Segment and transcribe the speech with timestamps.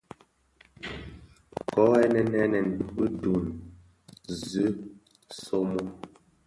[1.69, 3.45] Ko ghènèn ghènèn bi döön
[4.47, 4.65] zi
[5.43, 5.83] somo.